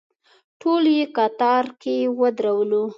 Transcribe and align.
ټول 0.61 0.83
یې 0.97 1.05
کتار 1.17 1.63
کې 1.81 1.95
ودرولو. 2.19 2.83